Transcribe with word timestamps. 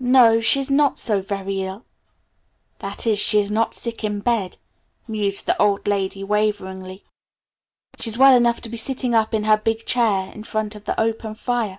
"No, 0.00 0.40
she's 0.40 0.72
not 0.72 0.98
so 0.98 1.22
very 1.22 1.62
ill, 1.62 1.84
that 2.80 3.06
is, 3.06 3.20
she's 3.20 3.48
not 3.48 3.74
sick 3.74 4.02
in 4.02 4.18
bed," 4.18 4.56
mused 5.06 5.46
the 5.46 5.56
old 5.62 5.86
lady 5.86 6.24
waveringly. 6.24 7.04
"She's 8.00 8.18
well 8.18 8.36
enough 8.36 8.60
to 8.62 8.68
be 8.68 8.76
sitting 8.76 9.14
up 9.14 9.32
in 9.34 9.44
her 9.44 9.56
big 9.56 9.86
chair 9.86 10.32
in 10.32 10.42
front 10.42 10.74
of 10.74 10.84
her 10.88 10.96
open 10.98 11.32
fire." 11.36 11.78